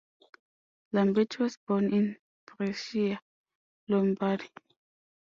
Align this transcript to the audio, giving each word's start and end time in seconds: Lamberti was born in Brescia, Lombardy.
Lamberti 0.93 1.37
was 1.43 1.59
born 1.67 1.93
in 1.93 2.17
Brescia, 2.47 3.21
Lombardy. 3.87 4.49